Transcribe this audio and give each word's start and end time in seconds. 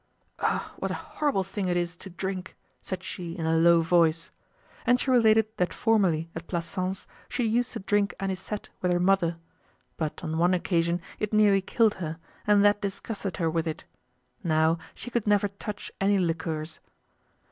"Oh, 0.39 0.73
what 0.79 0.89
a 0.89 0.95
horrible 0.95 1.43
thing 1.43 1.67
it 1.67 1.77
is 1.77 1.95
to 1.97 2.09
drink!" 2.09 2.57
said 2.81 3.03
she 3.03 3.37
in 3.37 3.45
a 3.45 3.55
low 3.55 3.83
voice. 3.83 4.31
And 4.83 4.99
she 4.99 5.11
related 5.11 5.45
that 5.57 5.75
formerly 5.75 6.27
at 6.33 6.47
Plassans 6.47 7.05
she 7.29 7.43
used 7.43 7.71
to 7.73 7.79
drink 7.81 8.15
anisette 8.19 8.69
with 8.81 8.91
her 8.91 8.99
mother. 8.99 9.37
But 9.97 10.23
on 10.23 10.39
one 10.39 10.55
occasion 10.55 11.01
it 11.19 11.31
nearly 11.33 11.61
killed 11.61 11.93
her, 12.01 12.17
and 12.47 12.65
that 12.65 12.81
disgusted 12.81 13.37
her 13.37 13.47
with 13.47 13.67
it; 13.67 13.83
now, 14.43 14.79
she 14.95 15.11
could 15.11 15.27
never 15.27 15.47
touch 15.47 15.91
any 16.01 16.17
liqueurs. 16.17 16.79